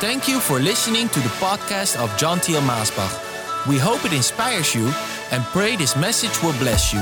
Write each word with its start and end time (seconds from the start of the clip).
Thank 0.00 0.28
you 0.28 0.38
for 0.38 0.60
listening 0.60 1.08
to 1.08 1.18
the 1.18 1.28
podcast 1.40 2.00
of 2.00 2.16
John 2.16 2.38
Thiel 2.38 2.60
Maasbach. 2.60 3.66
We 3.66 3.78
hope 3.78 4.04
it 4.04 4.12
inspires 4.12 4.72
you 4.72 4.92
and 5.32 5.42
pray 5.46 5.74
this 5.74 5.96
message 5.96 6.40
will 6.40 6.56
bless 6.60 6.92
you. 6.92 7.00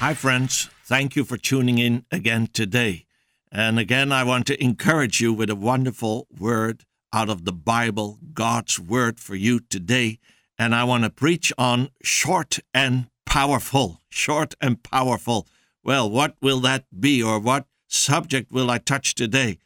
Hi, 0.00 0.12
friends. 0.14 0.70
Thank 0.84 1.14
you 1.14 1.22
for 1.22 1.36
tuning 1.36 1.78
in 1.78 2.04
again 2.10 2.48
today. 2.52 3.06
And 3.52 3.78
again, 3.78 4.10
I 4.10 4.24
want 4.24 4.48
to 4.48 4.60
encourage 4.60 5.20
you 5.20 5.32
with 5.32 5.50
a 5.50 5.54
wonderful 5.54 6.26
word 6.36 6.82
out 7.12 7.28
of 7.28 7.44
the 7.44 7.52
Bible, 7.52 8.18
God's 8.32 8.80
word 8.80 9.20
for 9.20 9.36
you 9.36 9.60
today. 9.60 10.18
And 10.58 10.74
I 10.74 10.82
want 10.82 11.04
to 11.04 11.10
preach 11.10 11.52
on 11.56 11.90
short 12.02 12.58
and 12.74 13.06
powerful. 13.24 14.00
Short 14.08 14.56
and 14.60 14.82
powerful. 14.82 15.46
Well, 15.84 16.10
what 16.10 16.34
will 16.42 16.58
that 16.60 16.86
be, 16.98 17.22
or 17.22 17.38
what 17.38 17.66
subject 17.94 18.52
will 18.52 18.70
I 18.70 18.78
touch 18.78 19.14
today? 19.14 19.58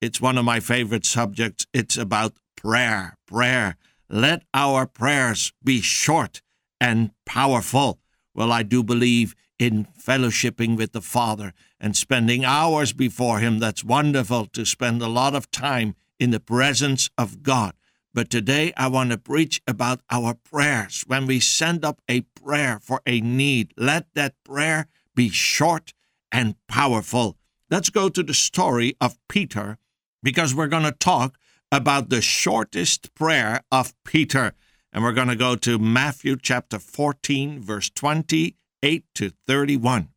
It's 0.00 0.20
one 0.20 0.38
of 0.38 0.44
my 0.44 0.60
favorite 0.60 1.06
subjects. 1.06 1.66
It's 1.72 1.96
about 1.96 2.34
prayer. 2.56 3.16
Prayer. 3.26 3.76
Let 4.08 4.42
our 4.54 4.86
prayers 4.86 5.52
be 5.62 5.80
short 5.80 6.42
and 6.80 7.10
powerful. 7.24 7.98
Well, 8.34 8.52
I 8.52 8.62
do 8.62 8.82
believe 8.82 9.34
in 9.58 9.86
fellowshipping 9.98 10.76
with 10.76 10.92
the 10.92 11.00
Father 11.00 11.52
and 11.80 11.96
spending 11.96 12.44
hours 12.44 12.92
before 12.92 13.38
Him. 13.38 13.58
That's 13.58 13.82
wonderful 13.82 14.46
to 14.46 14.64
spend 14.64 15.00
a 15.02 15.08
lot 15.08 15.34
of 15.34 15.50
time 15.50 15.96
in 16.18 16.30
the 16.30 16.40
presence 16.40 17.10
of 17.16 17.42
God. 17.42 17.74
But 18.12 18.30
today 18.30 18.72
I 18.76 18.88
want 18.88 19.10
to 19.10 19.18
preach 19.18 19.60
about 19.66 20.00
our 20.10 20.34
prayers. 20.34 21.04
When 21.06 21.26
we 21.26 21.40
send 21.40 21.84
up 21.84 22.00
a 22.08 22.22
prayer 22.22 22.78
for 22.80 23.00
a 23.06 23.20
need, 23.20 23.72
let 23.76 24.06
that 24.14 24.34
prayer 24.44 24.88
be 25.14 25.28
short 25.30 25.92
and 26.32 26.54
powerful. 26.66 27.36
Let's 27.68 27.90
go 27.90 28.08
to 28.08 28.22
the 28.22 28.34
story 28.34 28.96
of 29.00 29.18
Peter 29.28 29.78
because 30.22 30.54
we're 30.54 30.68
going 30.68 30.84
to 30.84 30.92
talk 30.92 31.36
about 31.72 32.10
the 32.10 32.20
shortest 32.20 33.12
prayer 33.14 33.62
of 33.72 33.92
Peter. 34.04 34.52
And 34.92 35.02
we're 35.02 35.12
going 35.12 35.28
to 35.28 35.36
go 35.36 35.56
to 35.56 35.78
Matthew 35.78 36.36
chapter 36.40 36.78
14, 36.78 37.60
verse 37.60 37.90
28 37.90 39.04
to 39.16 39.32
31. 39.48 40.10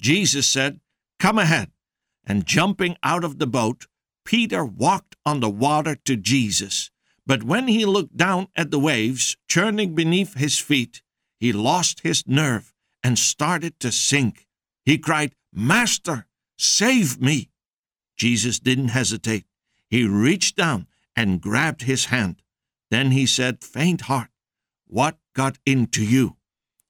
Jesus 0.00 0.48
said, 0.48 0.80
Come 1.20 1.38
ahead. 1.38 1.70
And 2.26 2.44
jumping 2.44 2.96
out 3.04 3.22
of 3.22 3.38
the 3.38 3.46
boat, 3.46 3.86
Peter 4.24 4.64
walked 4.64 5.14
on 5.24 5.38
the 5.38 5.48
water 5.48 5.94
to 6.04 6.16
Jesus. 6.16 6.90
But 7.24 7.44
when 7.44 7.68
he 7.68 7.84
looked 7.84 8.16
down 8.16 8.48
at 8.56 8.72
the 8.72 8.80
waves 8.80 9.36
churning 9.48 9.94
beneath 9.94 10.34
his 10.34 10.58
feet, 10.58 11.02
he 11.38 11.52
lost 11.52 12.00
his 12.00 12.26
nerve 12.26 12.74
and 13.02 13.16
started 13.16 13.78
to 13.80 13.92
sink. 13.92 14.46
He 14.84 14.98
cried, 14.98 15.34
Master, 15.52 16.26
save 16.60 17.20
me. 17.20 17.50
Jesus 18.16 18.58
didn't 18.58 18.88
hesitate. 18.88 19.46
He 19.88 20.04
reached 20.06 20.56
down 20.56 20.86
and 21.16 21.40
grabbed 21.40 21.82
his 21.82 22.06
hand. 22.06 22.42
Then 22.90 23.12
he 23.12 23.26
said, 23.26 23.64
Faint 23.64 24.02
heart, 24.02 24.28
what 24.86 25.18
got 25.34 25.58
into 25.64 26.04
you? 26.04 26.36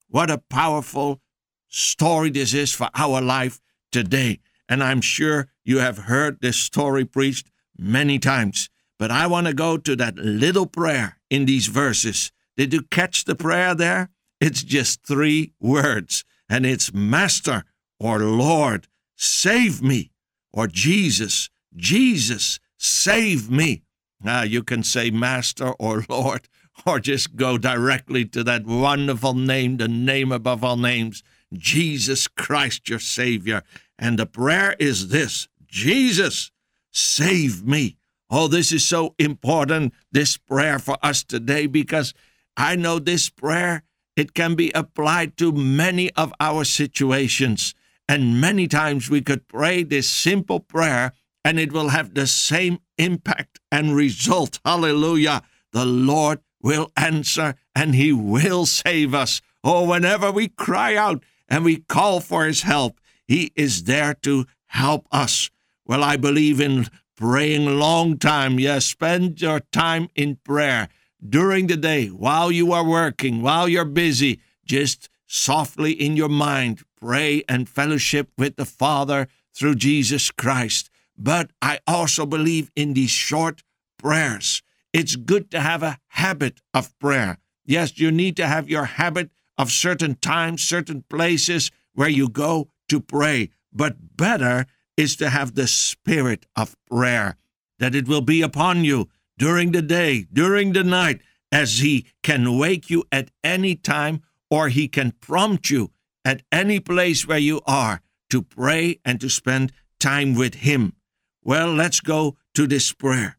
What 0.09 0.31
a 0.31 0.39
powerful 0.39 1.21
story 1.69 2.31
this 2.31 2.53
is 2.53 2.73
for 2.73 2.89
our 2.95 3.21
life 3.21 3.61
today. 3.93 4.41
And 4.69 4.83
I'm 4.83 5.01
sure 5.01 5.49
you 5.65 5.79
have 5.79 5.99
heard 5.99 6.41
this 6.41 6.57
story 6.57 7.05
preached 7.05 7.51
many 7.77 8.19
times. 8.19 8.69
But 8.99 9.11
I 9.11 9.27
want 9.27 9.47
to 9.47 9.55
go 9.55 9.77
to 9.77 9.97
that 9.97 10.17
little 10.17 10.67
prayer 10.67 11.19
in 11.31 11.47
these 11.47 11.69
verses. 11.69 12.33
Did 12.57 12.75
you 12.75 12.83
catch 12.83 13.25
the 13.25 13.35
prayer 13.35 13.75
there? 13.75 14.11
It's 14.41 14.63
just 14.63 15.07
three 15.07 15.53
words, 15.61 16.25
and 16.49 16.65
it's 16.65 16.95
Master 16.95 17.65
or 17.99 18.19
Lord, 18.19 18.89
save 19.21 19.83
me, 19.83 20.11
or 20.51 20.67
Jesus, 20.67 21.51
Jesus, 21.77 22.59
save 22.79 23.51
me. 23.51 23.83
Now 24.23 24.43
you 24.43 24.63
can 24.63 24.83
say 24.83 25.11
Master 25.11 25.73
or 25.79 26.07
Lord, 26.09 26.49
or 26.87 27.01
just 27.01 27.37
go 27.37 27.59
directly 27.59 28.25
to 28.27 28.43
that 28.45 28.65
wonderful 28.65 29.35
name, 29.35 29.77
the 29.77 29.89
name 29.89 30.33
above 30.33 30.65
all 30.65 30.79
names, 30.79 31.23
Jesus 31.53 32.29
Christ, 32.29 32.89
your 32.89 32.99
Savior. 32.99 33.63
And 33.99 34.19
the 34.19 34.25
prayer 34.25 34.75
is 34.79 35.09
this 35.09 35.49
Jesus, 35.67 36.51
save 36.91 37.67
me. 37.67 37.99
Oh, 38.31 38.49
this 38.49 38.73
is 38.73 38.87
so 38.87 39.15
important, 39.19 39.93
this 40.11 40.39
prayer 40.39 40.79
for 40.79 40.97
us 41.03 41.25
today, 41.25 41.67
because 41.67 42.15
I 42.57 42.75
know 42.75 42.99
this 42.99 43.29
prayer, 43.29 43.83
it 44.17 44.33
can 44.33 44.55
be 44.55 44.71
applied 44.73 45.37
to 45.39 45.53
many 45.53 46.11
of 46.13 46.33
our 46.41 46.65
situations. 46.65 47.75
And 48.11 48.41
many 48.41 48.67
times 48.67 49.09
we 49.09 49.21
could 49.21 49.47
pray 49.47 49.85
this 49.85 50.11
simple 50.11 50.59
prayer 50.59 51.13
and 51.45 51.61
it 51.61 51.71
will 51.71 51.91
have 51.91 52.13
the 52.13 52.27
same 52.27 52.81
impact 52.99 53.61
and 53.71 53.95
result. 53.95 54.59
Hallelujah. 54.65 55.43
The 55.71 55.85
Lord 55.85 56.41
will 56.61 56.91
answer 56.97 57.55
and 57.73 57.95
he 57.95 58.13
will 58.13 58.67
save 58.67 59.15
us. 59.15 59.41
Oh, 59.63 59.89
whenever 59.89 60.33
we 60.33 60.49
cry 60.49 60.97
out 60.97 61.23
and 61.49 61.65
we 61.65 61.77
call 61.77 62.19
for 62.19 62.47
his 62.47 62.63
help, 62.63 63.01
he 63.29 63.53
is 63.55 63.85
there 63.85 64.15
to 64.25 64.45
help 64.67 65.07
us. 65.13 65.49
Well, 65.87 66.03
I 66.03 66.17
believe 66.17 66.61
in 66.61 66.89
praying 67.17 67.79
long 67.79 68.19
time. 68.19 68.59
Yes, 68.59 68.87
spend 68.87 69.41
your 69.41 69.61
time 69.71 70.09
in 70.17 70.41
prayer 70.43 70.89
during 71.25 71.69
the 71.69 71.77
day 71.77 72.09
while 72.09 72.51
you 72.51 72.73
are 72.73 72.85
working, 72.85 73.41
while 73.41 73.69
you're 73.69 73.85
busy. 73.85 74.41
Just 74.65 75.09
softly 75.29 75.93
in 75.93 76.17
your 76.17 76.29
mind, 76.29 76.83
pray 77.01 77.43
and 77.49 77.69
fellowship 77.69 78.31
with 78.37 78.57
the 78.57 78.65
Father 78.65 79.29
through 79.55 79.75
Jesus 79.77 80.31
Christ. 80.31 80.91
But 81.17 81.51
I 81.61 81.81
also 81.87 82.27
believe 82.27 82.71
in 82.77 82.95
these 82.95 83.11
short 83.11 83.63
prayers. 83.99 84.63
It's 84.93 85.17
good 85.17 85.51
to 85.51 85.61
have 85.61 85.83
a 85.83 85.99
habit 86.09 86.61
of 86.75 86.99
prayer. 86.99 87.39
Yes, 87.65 87.99
you 87.99 88.11
need 88.11 88.37
to 88.37 88.47
have 88.47 88.69
your 88.69 88.85
habit 88.85 89.31
of 89.57 89.71
certain 89.71 90.15
times, 90.17 90.63
certain 90.63 91.05
places 91.09 91.71
where 91.95 92.09
you 92.09 92.29
go 92.29 92.69
to 92.89 93.01
pray. 93.01 93.51
But 93.73 94.17
better 94.17 94.67
is 94.97 95.17
to 95.17 95.31
have 95.31 95.55
the 95.55 95.67
spirit 95.67 96.47
of 96.57 96.77
prayer, 96.91 97.37
that 97.79 97.95
it 97.95 98.09
will 98.09 98.23
be 98.23 98.43
upon 98.43 98.85
you 98.85 99.09
during 99.39 99.73
the 99.73 99.83
day, 99.83 100.27
during 100.33 100.73
the 100.73 100.85
night, 100.85 101.21
as 101.53 101.79
He 101.79 102.07
can 102.23 102.59
wake 102.59 102.91
you 102.91 103.05
at 103.13 103.31
any 103.45 103.75
time 103.75 104.23
or 104.51 104.69
He 104.69 104.89
can 104.89 105.13
prompt 105.13 105.71
you 105.71 105.91
at 106.25 106.43
any 106.53 106.81
place 106.81 107.27
where 107.27 107.39
you 107.39 107.61
are 107.67 108.01
to 108.31 108.43
pray 108.43 108.99
and 109.05 109.21
to 109.21 109.29
spend 109.29 109.73
time 109.99 110.35
with 110.35 110.57
Him. 110.57 110.95
Well, 111.43 111.73
let's 111.73 112.01
go 112.01 112.37
to 112.55 112.67
this 112.67 112.93
prayer. 112.93 113.39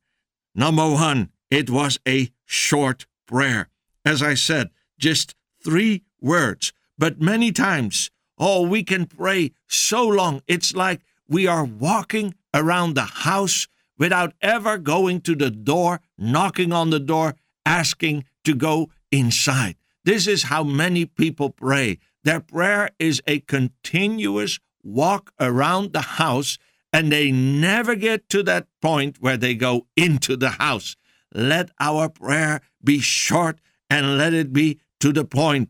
Number 0.55 0.89
one, 0.89 1.29
it 1.49 1.69
was 1.69 1.99
a 2.07 2.29
short 2.45 3.05
prayer. 3.27 3.69
As 4.03 4.21
I 4.21 4.33
said, 4.33 4.69
just 4.97 5.35
three 5.63 6.03
words, 6.19 6.73
but 6.97 7.21
many 7.21 7.51
times, 7.51 8.09
oh, 8.37 8.67
we 8.67 8.83
can 8.83 9.05
pray 9.05 9.51
so 9.67 10.07
long. 10.07 10.41
It's 10.47 10.75
like 10.75 11.01
we 11.27 11.47
are 11.47 11.63
walking 11.63 12.35
around 12.53 12.95
the 12.95 13.03
house 13.03 13.67
without 13.97 14.33
ever 14.41 14.77
going 14.77 15.21
to 15.21 15.35
the 15.35 15.51
door, 15.51 16.01
knocking 16.17 16.73
on 16.73 16.89
the 16.89 16.99
door, 16.99 17.35
asking 17.65 18.25
to 18.43 18.55
go 18.55 18.89
inside. 19.11 19.75
This 20.03 20.25
is 20.27 20.43
how 20.43 20.63
many 20.63 21.05
people 21.05 21.51
pray. 21.51 21.99
Their 22.23 22.39
prayer 22.39 22.89
is 22.99 23.21
a 23.25 23.39
continuous 23.39 24.59
walk 24.83 25.31
around 25.39 25.93
the 25.93 26.01
house, 26.01 26.57
and 26.93 27.11
they 27.11 27.31
never 27.31 27.95
get 27.95 28.29
to 28.29 28.43
that 28.43 28.67
point 28.81 29.17
where 29.19 29.37
they 29.37 29.55
go 29.55 29.87
into 29.95 30.35
the 30.35 30.51
house. 30.51 30.95
Let 31.33 31.71
our 31.79 32.09
prayer 32.09 32.61
be 32.83 32.99
short 32.99 33.59
and 33.89 34.17
let 34.17 34.33
it 34.33 34.53
be 34.53 34.79
to 34.99 35.11
the 35.11 35.25
point. 35.25 35.69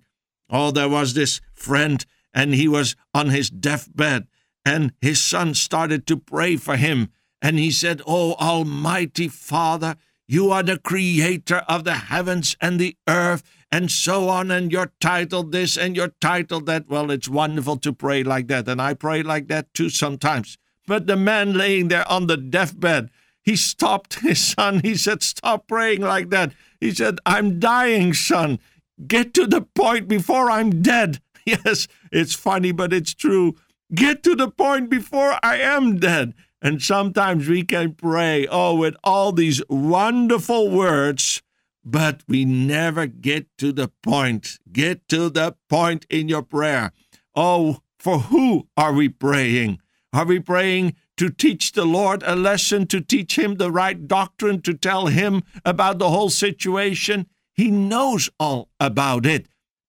Oh, 0.50 0.72
there 0.72 0.90
was 0.90 1.14
this 1.14 1.40
friend, 1.54 2.06
and 2.34 2.54
he 2.54 2.68
was 2.68 2.96
on 3.14 3.30
his 3.30 3.50
deathbed, 3.50 4.28
and 4.66 4.94
his 5.02 5.22
son 5.22 5.54
started 5.54 6.06
to 6.08 6.18
pray 6.18 6.58
for 6.58 6.76
him. 6.76 7.10
And 7.42 7.58
he 7.58 7.72
said, 7.72 8.02
Oh, 8.06 8.34
Almighty 8.34 9.28
Father, 9.28 9.96
you 10.32 10.50
are 10.50 10.64
the 10.64 10.78
creator 10.78 11.58
of 11.68 11.84
the 11.84 11.94
heavens 11.94 12.56
and 12.62 12.80
the 12.80 12.96
earth, 13.06 13.44
and 13.70 13.92
so 13.92 14.30
on. 14.30 14.50
And 14.50 14.72
you're 14.72 14.94
titled 15.02 15.52
this 15.52 15.76
and 15.76 15.94
you're 15.94 16.14
titled 16.22 16.68
that. 16.68 16.88
Well, 16.88 17.12
it's 17.12 17.28
wonderful 17.28 17.76
to 17.80 17.92
pray 17.92 18.24
like 18.24 18.48
that. 18.48 18.70
And 18.70 18.82
I 18.82 18.94
pray 18.94 19.24
like 19.24 19.50
that 19.50 19.74
too 19.74 19.90
sometimes. 19.90 20.58
But 20.88 21.06
the 21.06 21.18
man 21.18 21.56
laying 21.56 21.90
there 21.90 22.10
on 22.10 22.28
the 22.28 22.38
deathbed, 22.38 23.10
he 23.44 23.58
stopped 23.58 24.20
his 24.22 24.40
son. 24.40 24.80
He 24.80 24.96
said, 24.96 25.22
Stop 25.22 25.68
praying 25.68 26.00
like 26.00 26.30
that. 26.30 26.54
He 26.80 26.92
said, 26.92 27.18
I'm 27.26 27.60
dying, 27.60 28.14
son. 28.14 28.60
Get 29.06 29.34
to 29.34 29.46
the 29.46 29.62
point 29.62 30.08
before 30.08 30.50
I'm 30.50 30.82
dead. 30.82 31.20
Yes, 31.44 31.88
it's 32.12 32.36
funny, 32.36 32.72
but 32.72 32.94
it's 32.94 33.16
true. 33.16 33.56
Get 33.94 34.22
to 34.24 34.36
the 34.36 34.48
point 34.48 34.92
before 34.92 35.40
I 35.42 35.58
am 35.58 35.98
dead. 35.98 36.36
And 36.62 36.82
sometimes 36.82 37.48
we 37.48 37.64
can 37.64 37.94
pray, 37.94 38.48
oh, 38.48 38.76
with 38.76 38.96
all 39.04 39.32
these 39.32 39.62
wonderful 39.68 40.70
words, 40.70 41.42
but 41.84 42.22
we 42.28 42.46
never 42.46 43.08
get 43.08 43.48
to 43.58 43.72
the 43.72 43.92
point. 44.04 44.60
Get 44.72 45.08
to 45.10 45.30
the 45.30 45.56
point 45.70 46.06
in 46.10 46.30
your 46.30 46.44
prayer. 46.44 46.92
Oh, 47.36 47.80
for 47.98 48.20
who 48.20 48.68
are 48.78 48.94
we 48.94 49.10
praying? 49.10 49.80
Are 50.14 50.26
we 50.26 50.40
praying 50.40 50.96
to 51.22 51.30
teach 51.30 51.74
the 51.74 51.86
Lord 51.86 52.24
a 52.26 52.36
lesson, 52.36 52.88
to 52.88 53.00
teach 53.00 53.38
him 53.38 53.56
the 53.56 53.72
right 53.72 54.08
doctrine, 54.08 54.60
to 54.64 54.74
tell 54.74 55.06
him 55.06 55.44
about 55.64 56.00
the 56.00 56.10
whole 56.10 56.32
situation. 56.32 57.28
He 57.54 57.70
knows 57.70 58.28
all 58.40 58.70
about 58.80 59.28
it, 59.28 59.46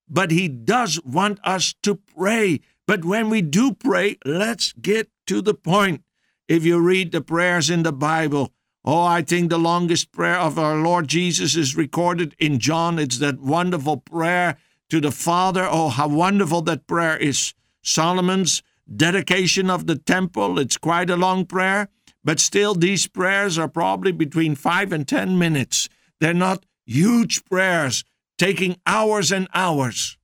but 0.07 0.31
he 0.31 0.47
does 0.47 1.03
want 1.05 1.41
us 1.43 1.75
to 1.85 1.95
pray. 1.95 2.61
But 2.87 3.07
when 3.07 3.31
we 3.31 3.41
do 3.41 3.73
pray, 3.73 4.19
let's 4.27 4.75
get 4.75 5.09
to 5.29 5.41
the 5.41 5.55
point. 5.55 6.03
If 6.49 6.65
you 6.65 6.79
read 6.79 7.13
the 7.13 7.21
prayers 7.21 7.71
in 7.71 7.83
the 7.83 7.93
Bible, 7.93 8.53
oh, 8.85 9.05
I 9.05 9.23
think 9.23 9.49
the 9.49 9.59
longest 9.59 10.13
prayer 10.13 10.39
of 10.39 10.59
our 10.59 10.77
Lord 10.77 11.09
Jesus 11.09 11.57
is 11.57 11.77
recorded 11.77 12.35
in 12.39 12.59
John. 12.59 12.99
It's 12.99 13.19
that 13.19 13.41
wonderful 13.41 13.99
prayer 13.99 14.57
to 14.91 15.01
the 15.01 15.13
Father. 15.13 15.67
Oh, 15.71 15.89
how 15.89 16.09
wonderful 16.09 16.63
that 16.63 16.87
prayer 16.87 17.17
is. 17.17 17.55
Solomon's 17.83 18.63
dedication 18.95 19.71
of 19.71 19.87
the 19.87 19.97
temple, 19.97 20.59
it's 20.59 20.77
quite 20.77 21.11
a 21.11 21.17
long 21.17 21.47
prayer, 21.47 21.89
but 22.25 22.39
still, 22.39 22.75
these 22.75 23.09
prayers 23.09 23.59
are 23.59 23.69
probably 23.69 24.13
between 24.13 24.55
five 24.55 24.93
and 24.93 25.09
ten 25.09 25.39
minutes. 25.39 25.89
They're 26.21 26.35
not 26.35 26.67
huge 26.87 27.45
prayers 27.45 28.05
taking 28.39 28.77
hours 28.87 29.33
and 29.33 29.49
hours. 29.55 30.19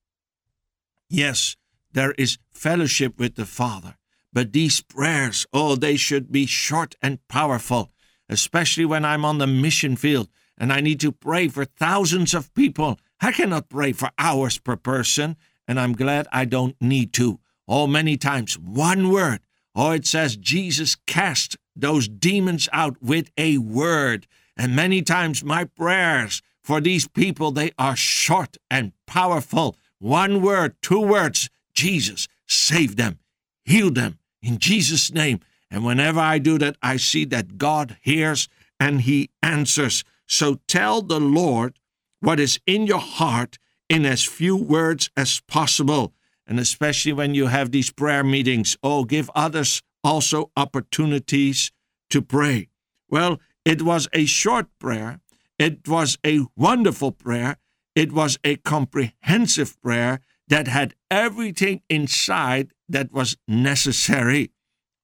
Yes, 1.08 1.56
there 1.92 2.12
is 2.18 2.38
fellowship 2.50 3.18
with 3.18 3.34
the 3.34 3.46
Father, 3.46 3.96
but 4.32 4.52
these 4.52 4.80
prayers, 4.80 5.46
oh, 5.52 5.76
they 5.76 5.96
should 5.96 6.30
be 6.30 6.46
short 6.46 6.94
and 7.02 7.26
powerful, 7.28 7.90
especially 8.28 8.84
when 8.84 9.04
I'm 9.04 9.24
on 9.24 9.38
the 9.38 9.46
mission 9.46 9.96
field 9.96 10.28
and 10.58 10.72
I 10.72 10.80
need 10.80 11.00
to 11.00 11.12
pray 11.12 11.48
for 11.48 11.64
thousands 11.64 12.34
of 12.34 12.52
people. 12.54 12.98
I 13.20 13.32
cannot 13.32 13.68
pray 13.68 13.92
for 13.92 14.10
hours 14.18 14.58
per 14.58 14.76
person, 14.76 15.36
and 15.66 15.78
I'm 15.78 15.92
glad 15.92 16.26
I 16.32 16.44
don't 16.44 16.76
need 16.80 17.12
to. 17.14 17.38
Oh, 17.66 17.86
many 17.86 18.16
times, 18.16 18.58
one 18.58 19.10
word. 19.10 19.40
Oh, 19.74 19.92
it 19.92 20.06
says 20.06 20.36
Jesus 20.36 20.96
cast 21.06 21.56
those 21.76 22.08
demons 22.08 22.68
out 22.72 23.00
with 23.00 23.30
a 23.38 23.58
word. 23.58 24.26
And 24.56 24.74
many 24.74 25.02
times, 25.02 25.44
my 25.44 25.64
prayers 25.64 26.42
for 26.62 26.80
these 26.80 27.06
people, 27.06 27.52
they 27.52 27.70
are 27.78 27.94
short 27.94 28.56
and 28.70 28.92
powerful. 29.06 29.76
One 29.98 30.42
word, 30.42 30.76
two 30.82 31.00
words. 31.00 31.48
Jesus, 31.74 32.26
save 32.46 32.96
them, 32.96 33.20
heal 33.68 33.90
them 33.90 34.18
in 34.42 34.58
Jesus' 34.58 35.12
name. 35.12 35.40
And 35.70 35.84
whenever 35.84 36.20
I 36.20 36.38
do 36.38 36.58
that, 36.58 36.76
I 36.82 36.96
see 36.96 37.24
that 37.26 37.58
God 37.58 37.96
hears 38.00 38.48
and 38.80 39.02
He 39.02 39.30
answers. 39.42 40.04
So 40.26 40.60
tell 40.66 41.02
the 41.02 41.20
Lord 41.20 41.78
what 42.20 42.40
is 42.40 42.58
in 42.66 42.86
your 42.86 43.00
heart 43.00 43.58
in 43.88 44.04
as 44.04 44.24
few 44.24 44.56
words 44.56 45.10
as 45.16 45.40
possible. 45.40 46.14
And 46.46 46.58
especially 46.58 47.12
when 47.12 47.34
you 47.34 47.46
have 47.46 47.70
these 47.70 47.90
prayer 47.90 48.24
meetings, 48.24 48.76
oh, 48.82 49.04
give 49.04 49.30
others 49.34 49.82
also 50.02 50.50
opportunities 50.56 51.70
to 52.10 52.22
pray. 52.22 52.68
Well, 53.08 53.38
it 53.64 53.82
was 53.82 54.08
a 54.12 54.24
short 54.24 54.66
prayer. 54.78 55.20
It 55.58 55.86
was 55.86 56.18
a 56.24 56.46
wonderful 56.56 57.12
prayer. 57.12 57.56
It 57.94 58.12
was 58.12 58.38
a 58.44 58.56
comprehensive 58.56 59.80
prayer 59.82 60.20
that 60.48 60.68
had 60.68 60.94
everything 61.10 61.82
inside 61.90 62.72
that 62.88 63.12
was 63.12 63.36
necessary. 63.46 64.52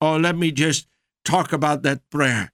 Or 0.01 0.19
let 0.19 0.37
me 0.37 0.53
just 0.53 0.87
talk 1.25 1.53
about 1.53 1.83
that 1.83 2.09
prayer. 2.11 2.53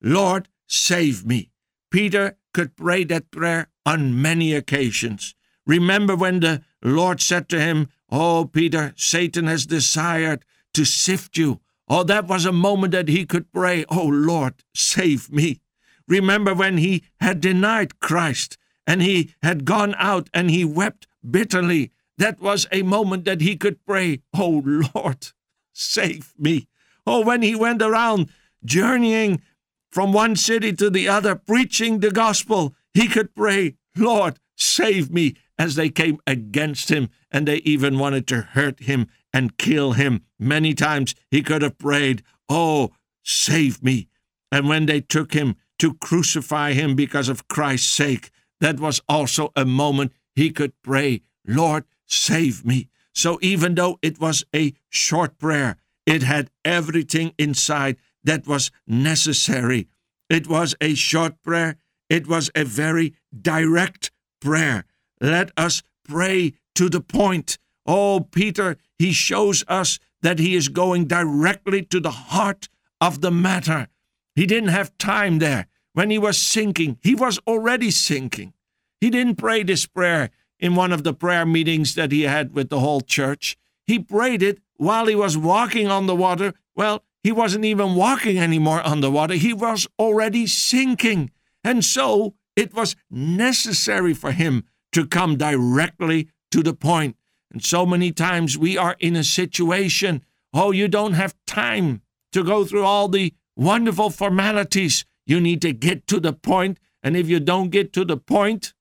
Lord, 0.00 0.48
save 0.66 1.24
me. 1.24 1.50
Peter 1.90 2.36
could 2.52 2.76
pray 2.76 3.04
that 3.04 3.30
prayer 3.30 3.68
on 3.84 4.20
many 4.20 4.54
occasions. 4.54 5.34
Remember 5.66 6.16
when 6.16 6.40
the 6.40 6.62
Lord 6.82 7.20
said 7.20 7.48
to 7.50 7.60
him, 7.60 7.88
Oh, 8.10 8.44
Peter, 8.44 8.92
Satan 8.96 9.46
has 9.46 9.66
desired 9.66 10.44
to 10.74 10.84
sift 10.84 11.36
you. 11.36 11.60
Oh, 11.88 12.02
that 12.04 12.26
was 12.26 12.44
a 12.44 12.52
moment 12.52 12.92
that 12.92 13.08
he 13.08 13.24
could 13.26 13.52
pray, 13.52 13.84
Oh, 13.88 14.06
Lord, 14.06 14.54
save 14.74 15.30
me. 15.30 15.60
Remember 16.08 16.54
when 16.54 16.78
he 16.78 17.04
had 17.20 17.40
denied 17.40 18.00
Christ 18.00 18.58
and 18.86 19.02
he 19.02 19.34
had 19.42 19.64
gone 19.64 19.94
out 19.96 20.28
and 20.34 20.50
he 20.50 20.64
wept 20.64 21.06
bitterly. 21.28 21.92
That 22.22 22.40
was 22.40 22.68
a 22.70 22.82
moment 22.82 23.24
that 23.24 23.40
he 23.40 23.56
could 23.56 23.84
pray, 23.84 24.22
Oh, 24.32 24.62
Lord, 24.94 25.26
save 25.72 26.34
me. 26.38 26.68
Oh, 27.04 27.24
when 27.24 27.42
he 27.42 27.56
went 27.56 27.82
around 27.82 28.28
journeying 28.64 29.42
from 29.90 30.12
one 30.12 30.36
city 30.36 30.72
to 30.74 30.88
the 30.88 31.08
other, 31.08 31.34
preaching 31.34 31.98
the 31.98 32.12
gospel, 32.12 32.76
he 32.94 33.08
could 33.08 33.34
pray, 33.34 33.74
Lord, 33.96 34.38
save 34.56 35.10
me, 35.10 35.34
as 35.58 35.74
they 35.74 35.88
came 35.88 36.18
against 36.24 36.92
him 36.92 37.10
and 37.32 37.48
they 37.48 37.56
even 37.56 37.98
wanted 37.98 38.28
to 38.28 38.42
hurt 38.42 38.78
him 38.78 39.08
and 39.32 39.58
kill 39.58 39.94
him. 39.94 40.22
Many 40.38 40.74
times 40.74 41.16
he 41.28 41.42
could 41.42 41.62
have 41.62 41.76
prayed, 41.76 42.22
Oh, 42.48 42.92
save 43.24 43.82
me. 43.82 44.06
And 44.52 44.68
when 44.68 44.86
they 44.86 45.00
took 45.00 45.32
him 45.32 45.56
to 45.80 45.94
crucify 45.94 46.74
him 46.74 46.94
because 46.94 47.28
of 47.28 47.48
Christ's 47.48 47.90
sake, 47.90 48.30
that 48.60 48.78
was 48.78 49.00
also 49.08 49.50
a 49.56 49.64
moment 49.64 50.12
he 50.36 50.50
could 50.50 50.72
pray, 50.84 51.22
Lord, 51.44 51.84
save 52.06 52.64
me. 52.64 52.88
So 53.14 53.38
even 53.42 53.74
though 53.74 53.98
it 54.02 54.20
was 54.20 54.44
a 54.54 54.74
short 54.88 55.38
prayer, 55.38 55.76
it 56.06 56.22
had 56.22 56.50
everything 56.64 57.32
inside 57.38 57.96
that 58.24 58.46
was 58.46 58.70
necessary. 58.86 59.88
It 60.28 60.46
was 60.46 60.74
a 60.80 60.94
short 60.94 61.42
prayer. 61.42 61.76
It 62.08 62.26
was 62.26 62.50
a 62.54 62.64
very 62.64 63.14
direct 63.38 64.10
prayer. 64.40 64.84
Let 65.20 65.50
us 65.56 65.82
pray 66.04 66.54
to 66.74 66.88
the 66.88 67.00
point. 67.00 67.58
Oh, 67.86 68.20
Peter, 68.20 68.76
he 68.98 69.12
shows 69.12 69.64
us 69.68 69.98
that 70.22 70.38
he 70.38 70.54
is 70.54 70.68
going 70.68 71.06
directly 71.06 71.82
to 71.82 72.00
the 72.00 72.10
heart 72.10 72.68
of 73.00 73.20
the 73.20 73.30
matter. 73.30 73.88
He 74.34 74.46
didn't 74.46 74.70
have 74.70 74.96
time 74.98 75.38
there. 75.38 75.66
When 75.92 76.10
he 76.10 76.18
was 76.18 76.40
sinking, 76.40 76.98
he 77.02 77.14
was 77.14 77.38
already 77.46 77.90
sinking. 77.90 78.54
He 79.00 79.10
didn't 79.10 79.36
pray 79.36 79.62
this 79.62 79.84
prayer 79.84 80.30
in 80.62 80.76
one 80.76 80.92
of 80.92 81.02
the 81.02 81.12
prayer 81.12 81.44
meetings 81.44 81.96
that 81.96 82.12
he 82.12 82.22
had 82.22 82.54
with 82.54 82.70
the 82.70 82.78
whole 82.78 83.00
church. 83.00 83.58
He 83.84 83.98
prayed 83.98 84.44
it 84.44 84.60
while 84.76 85.06
he 85.06 85.16
was 85.16 85.36
walking 85.36 85.88
on 85.88 86.06
the 86.06 86.14
water. 86.14 86.54
Well, 86.76 87.02
he 87.24 87.32
wasn't 87.32 87.64
even 87.64 87.96
walking 87.96 88.38
anymore 88.38 88.80
on 88.80 89.00
the 89.00 89.10
water, 89.10 89.34
he 89.34 89.52
was 89.52 89.88
already 89.98 90.46
sinking. 90.46 91.32
And 91.64 91.84
so 91.84 92.34
it 92.56 92.72
was 92.74 92.96
necessary 93.10 94.14
for 94.14 94.30
him 94.30 94.64
to 94.92 95.06
come 95.06 95.36
directly 95.36 96.28
to 96.52 96.62
the 96.62 96.74
point. 96.74 97.16
And 97.52 97.64
so 97.64 97.84
many 97.84 98.12
times 98.12 98.56
we 98.56 98.78
are 98.78 98.96
in 99.00 99.16
a 99.16 99.24
situation, 99.24 100.24
oh, 100.54 100.70
you 100.70 100.86
don't 100.86 101.14
have 101.14 101.34
time 101.46 102.02
to 102.32 102.44
go 102.44 102.64
through 102.64 102.84
all 102.84 103.08
the 103.08 103.34
wonderful 103.56 104.10
formalities. 104.10 105.04
You 105.26 105.40
need 105.40 105.60
to 105.62 105.72
get 105.72 106.06
to 106.08 106.20
the 106.20 106.32
point, 106.32 106.78
and 107.02 107.16
if 107.16 107.28
you 107.28 107.40
don't 107.40 107.70
get 107.70 107.92
to 107.94 108.04
the 108.04 108.16
point, 108.16 108.74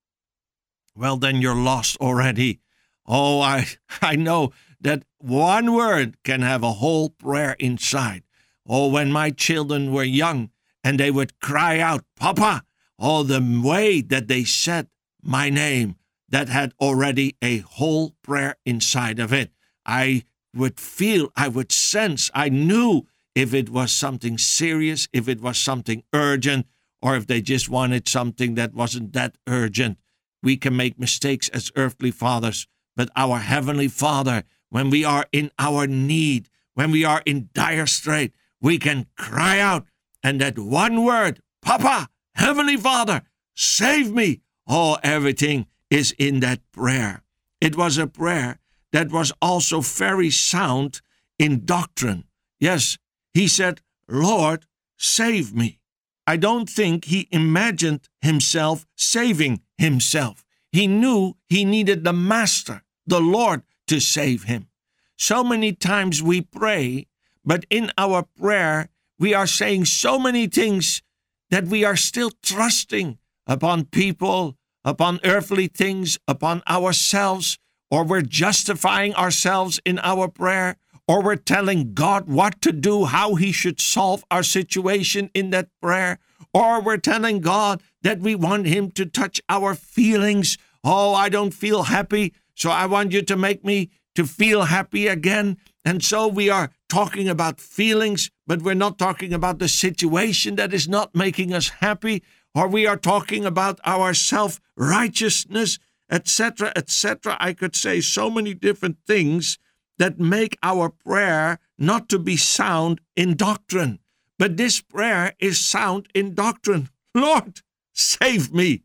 well, 0.95 1.17
then 1.17 1.41
you're 1.41 1.55
lost 1.55 1.97
already. 1.99 2.59
Oh, 3.05 3.41
I, 3.41 3.67
I 4.01 4.15
know 4.15 4.51
that 4.79 5.03
one 5.19 5.73
word 5.73 6.17
can 6.23 6.41
have 6.41 6.63
a 6.63 6.73
whole 6.73 7.09
prayer 7.09 7.55
inside. 7.59 8.23
Oh, 8.67 8.89
when 8.89 9.11
my 9.11 9.31
children 9.31 9.91
were 9.91 10.03
young 10.03 10.49
and 10.83 10.99
they 10.99 11.11
would 11.11 11.39
cry 11.39 11.79
out, 11.79 12.03
Papa, 12.15 12.63
oh, 12.99 13.23
the 13.23 13.61
way 13.63 14.01
that 14.01 14.27
they 14.27 14.43
said 14.43 14.87
my 15.23 15.49
name, 15.49 15.95
that 16.29 16.49
had 16.49 16.73
already 16.79 17.35
a 17.41 17.59
whole 17.59 18.15
prayer 18.23 18.55
inside 18.65 19.19
of 19.19 19.33
it. 19.33 19.51
I 19.85 20.23
would 20.55 20.79
feel, 20.79 21.29
I 21.35 21.47
would 21.47 21.71
sense, 21.71 22.31
I 22.33 22.49
knew 22.49 23.07
if 23.35 23.53
it 23.53 23.69
was 23.69 23.91
something 23.91 24.37
serious, 24.37 25.07
if 25.13 25.27
it 25.27 25.41
was 25.41 25.57
something 25.57 26.03
urgent, 26.13 26.67
or 27.01 27.15
if 27.15 27.27
they 27.27 27.41
just 27.41 27.69
wanted 27.69 28.07
something 28.07 28.55
that 28.55 28.73
wasn't 28.73 29.13
that 29.13 29.37
urgent. 29.47 29.97
We 30.43 30.57
can 30.57 30.75
make 30.75 30.99
mistakes 30.99 31.49
as 31.49 31.71
earthly 31.75 32.11
fathers, 32.11 32.67
but 32.95 33.09
our 33.15 33.39
Heavenly 33.39 33.87
Father, 33.87 34.43
when 34.69 34.89
we 34.89 35.03
are 35.03 35.25
in 35.31 35.51
our 35.59 35.87
need, 35.87 36.49
when 36.73 36.91
we 36.91 37.03
are 37.05 37.21
in 37.25 37.49
dire 37.53 37.85
strait, 37.85 38.33
we 38.59 38.77
can 38.77 39.07
cry 39.17 39.59
out, 39.59 39.85
and 40.23 40.39
that 40.39 40.57
one 40.57 41.03
word, 41.03 41.41
Papa, 41.61 42.09
Heavenly 42.35 42.77
Father, 42.77 43.23
save 43.55 44.11
me. 44.11 44.41
Oh, 44.67 44.97
everything 45.03 45.67
is 45.89 46.13
in 46.17 46.39
that 46.39 46.61
prayer. 46.71 47.23
It 47.59 47.75
was 47.75 47.97
a 47.97 48.07
prayer 48.07 48.59
that 48.91 49.11
was 49.11 49.31
also 49.41 49.81
very 49.81 50.29
sound 50.29 51.01
in 51.37 51.65
doctrine. 51.65 52.23
Yes, 52.59 52.97
he 53.33 53.47
said, 53.47 53.81
Lord, 54.07 54.65
save 54.97 55.53
me. 55.53 55.80
I 56.27 56.37
don't 56.37 56.69
think 56.69 57.05
he 57.05 57.27
imagined 57.31 58.07
himself 58.21 58.85
saving 58.95 59.61
himself. 59.77 60.45
He 60.71 60.87
knew 60.87 61.35
he 61.49 61.65
needed 61.65 62.03
the 62.03 62.13
Master, 62.13 62.83
the 63.05 63.19
Lord, 63.19 63.63
to 63.87 63.99
save 63.99 64.43
him. 64.43 64.69
So 65.17 65.43
many 65.43 65.73
times 65.73 66.23
we 66.23 66.41
pray, 66.41 67.07
but 67.43 67.65
in 67.69 67.91
our 67.97 68.23
prayer, 68.23 68.89
we 69.19 69.33
are 69.33 69.47
saying 69.47 69.85
so 69.85 70.17
many 70.17 70.47
things 70.47 71.01
that 71.49 71.65
we 71.65 71.83
are 71.83 71.97
still 71.97 72.31
trusting 72.41 73.17
upon 73.45 73.85
people, 73.85 74.57
upon 74.85 75.19
earthly 75.23 75.67
things, 75.67 76.17
upon 76.27 76.63
ourselves, 76.67 77.59
or 77.89 78.03
we're 78.03 78.21
justifying 78.21 79.13
ourselves 79.15 79.79
in 79.85 79.99
our 79.99 80.27
prayer, 80.27 80.77
or 81.11 81.21
we're 81.21 81.35
telling 81.35 81.93
God 81.93 82.29
what 82.29 82.61
to 82.61 82.71
do, 82.71 83.03
how 83.03 83.35
He 83.35 83.51
should 83.51 83.81
solve 83.81 84.23
our 84.31 84.43
situation 84.43 85.29
in 85.33 85.49
that 85.49 85.67
prayer, 85.81 86.19
or 86.53 86.79
we're 86.79 86.95
telling 86.95 87.41
God 87.41 87.83
that 88.01 88.21
we 88.21 88.33
want 88.33 88.65
Him 88.65 88.91
to 88.91 89.05
touch 89.05 89.41
our 89.49 89.75
feelings. 89.75 90.57
Oh, 90.85 91.13
I 91.13 91.27
don't 91.27 91.53
feel 91.53 91.83
happy, 91.83 92.33
so 92.55 92.71
I 92.71 92.85
want 92.85 93.11
you 93.11 93.21
to 93.23 93.35
make 93.35 93.65
me 93.65 93.89
to 94.15 94.25
feel 94.25 94.63
happy 94.63 95.07
again. 95.09 95.57
And 95.83 96.01
so 96.01 96.29
we 96.29 96.49
are 96.49 96.71
talking 96.87 97.27
about 97.27 97.59
feelings, 97.59 98.31
but 98.47 98.61
we're 98.61 98.73
not 98.73 98.97
talking 98.97 99.33
about 99.33 99.59
the 99.59 99.67
situation 99.67 100.55
that 100.55 100.73
is 100.73 100.87
not 100.87 101.13
making 101.13 101.53
us 101.53 101.67
happy, 101.81 102.23
or 102.55 102.69
we 102.69 102.87
are 102.87 102.95
talking 102.95 103.43
about 103.43 103.81
our 103.83 104.13
self 104.13 104.61
righteousness, 104.77 105.77
etc., 106.09 106.71
etc. 106.73 107.35
I 107.37 107.51
could 107.51 107.75
say 107.75 107.99
so 107.99 108.29
many 108.29 108.53
different 108.53 108.95
things 109.05 109.57
that 110.01 110.19
make 110.19 110.57
our 110.63 110.89
prayer 110.89 111.59
not 111.77 112.09
to 112.09 112.17
be 112.17 112.35
sound 112.35 112.99
in 113.15 113.35
doctrine. 113.35 113.99
But 114.39 114.57
this 114.57 114.81
prayer 114.81 115.33
is 115.39 115.63
sound 115.63 116.07
in 116.15 116.33
doctrine. 116.33 116.89
Lord, 117.13 117.61
save 117.93 118.51
me. 118.51 118.81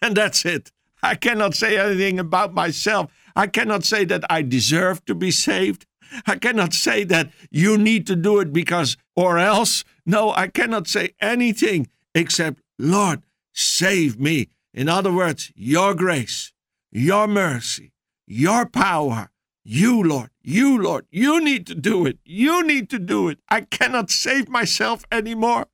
And 0.00 0.16
that's 0.16 0.46
it. 0.46 0.72
I 1.02 1.16
cannot 1.16 1.54
say 1.54 1.76
anything 1.76 2.18
about 2.18 2.54
myself. 2.54 3.12
I 3.36 3.46
cannot 3.46 3.84
say 3.84 4.06
that 4.06 4.24
I 4.30 4.40
deserve 4.40 5.04
to 5.04 5.14
be 5.14 5.30
saved. 5.30 5.84
I 6.26 6.36
cannot 6.36 6.72
say 6.72 7.04
that 7.04 7.30
you 7.50 7.76
need 7.76 8.06
to 8.06 8.16
do 8.16 8.40
it 8.40 8.50
because 8.50 8.96
or 9.14 9.38
else. 9.38 9.84
No, 10.06 10.32
I 10.32 10.48
cannot 10.48 10.88
say 10.88 11.10
anything 11.20 11.88
except, 12.14 12.62
Lord, 12.78 13.22
save 13.52 14.18
me. 14.18 14.48
In 14.72 14.88
other 14.88 15.12
words, 15.12 15.52
your 15.54 15.92
grace, 15.94 16.54
your 16.90 17.26
mercy, 17.26 17.92
your 18.26 18.64
power, 18.64 19.30
you, 19.64 20.02
Lord, 20.02 20.30
you, 20.42 20.80
Lord, 20.80 21.06
you 21.10 21.42
need 21.42 21.66
to 21.68 21.74
do 21.74 22.04
it. 22.06 22.18
You 22.24 22.62
need 22.62 22.90
to 22.90 22.98
do 22.98 23.28
it. 23.28 23.38
I 23.48 23.62
cannot 23.62 24.10
save 24.10 24.48
myself 24.48 25.04
anymore. 25.10 25.66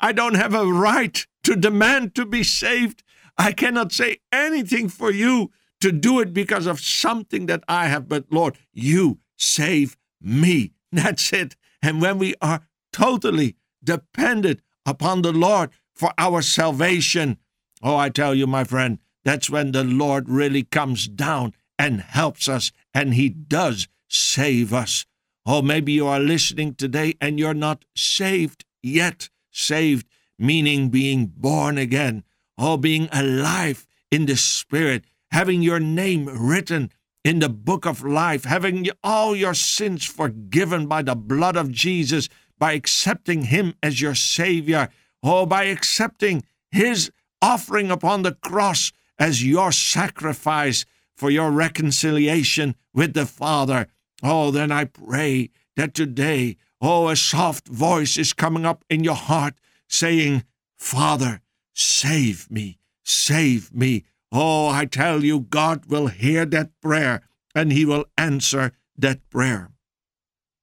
I 0.00 0.12
don't 0.12 0.34
have 0.34 0.54
a 0.54 0.66
right 0.66 1.24
to 1.44 1.54
demand 1.56 2.14
to 2.16 2.26
be 2.26 2.42
saved. 2.42 3.04
I 3.36 3.52
cannot 3.52 3.92
say 3.92 4.18
anything 4.32 4.88
for 4.88 5.12
you 5.12 5.52
to 5.80 5.92
do 5.92 6.18
it 6.20 6.34
because 6.34 6.66
of 6.66 6.80
something 6.80 7.46
that 7.46 7.62
I 7.68 7.86
have. 7.86 8.08
But 8.08 8.26
Lord, 8.30 8.58
you 8.72 9.20
save 9.36 9.96
me. 10.20 10.72
That's 10.92 11.32
it. 11.32 11.54
And 11.80 12.02
when 12.02 12.18
we 12.18 12.34
are 12.42 12.62
totally 12.92 13.56
dependent 13.84 14.60
upon 14.84 15.22
the 15.22 15.32
Lord 15.32 15.70
for 15.94 16.12
our 16.18 16.42
salvation, 16.42 17.38
oh, 17.82 17.96
I 17.96 18.08
tell 18.08 18.34
you, 18.34 18.46
my 18.48 18.64
friend, 18.64 18.98
that's 19.24 19.50
when 19.50 19.72
the 19.72 19.84
Lord 19.84 20.28
really 20.28 20.62
comes 20.62 21.06
down 21.06 21.52
and 21.78 22.00
helps 22.00 22.48
us, 22.48 22.72
and 22.92 23.14
He 23.14 23.28
does 23.28 23.88
save 24.08 24.72
us. 24.72 25.06
Oh, 25.46 25.62
maybe 25.62 25.92
you 25.92 26.06
are 26.06 26.20
listening 26.20 26.74
today 26.74 27.14
and 27.20 27.38
you're 27.38 27.54
not 27.54 27.84
saved 27.94 28.64
yet. 28.82 29.30
Saved 29.50 30.06
meaning 30.38 30.88
being 30.88 31.26
born 31.26 31.78
again, 31.78 32.22
oh, 32.56 32.76
being 32.76 33.08
alive 33.12 33.86
in 34.10 34.26
the 34.26 34.36
Spirit, 34.36 35.04
having 35.30 35.62
your 35.62 35.80
name 35.80 36.26
written 36.26 36.92
in 37.24 37.40
the 37.40 37.48
book 37.48 37.84
of 37.86 38.04
life, 38.04 38.44
having 38.44 38.86
all 39.02 39.34
your 39.34 39.54
sins 39.54 40.04
forgiven 40.04 40.86
by 40.86 41.02
the 41.02 41.16
blood 41.16 41.56
of 41.56 41.72
Jesus, 41.72 42.28
by 42.58 42.72
accepting 42.72 43.42
Him 43.44 43.74
as 43.82 44.00
your 44.00 44.14
Savior, 44.14 44.88
oh, 45.22 45.44
by 45.46 45.64
accepting 45.64 46.44
His 46.70 47.10
offering 47.42 47.90
upon 47.90 48.22
the 48.22 48.32
cross 48.32 48.92
as 49.18 49.44
your 49.44 49.72
sacrifice 49.72 50.84
for 51.18 51.30
your 51.30 51.50
reconciliation 51.50 52.76
with 52.94 53.12
the 53.12 53.26
Father. 53.26 53.88
Oh, 54.22 54.52
then 54.52 54.70
I 54.70 54.84
pray 54.84 55.50
that 55.76 55.92
today, 55.92 56.56
oh, 56.80 57.08
a 57.08 57.16
soft 57.16 57.66
voice 57.66 58.16
is 58.16 58.32
coming 58.32 58.64
up 58.64 58.84
in 58.88 59.02
your 59.02 59.16
heart 59.16 59.54
saying, 59.88 60.44
Father, 60.76 61.40
save 61.74 62.48
me, 62.52 62.78
save 63.02 63.74
me. 63.74 64.04
Oh, 64.30 64.68
I 64.68 64.84
tell 64.84 65.24
you, 65.24 65.40
God 65.40 65.86
will 65.86 66.06
hear 66.06 66.46
that 66.46 66.70
prayer 66.80 67.22
and 67.52 67.72
he 67.72 67.84
will 67.84 68.04
answer 68.16 68.72
that 68.96 69.28
prayer. 69.28 69.70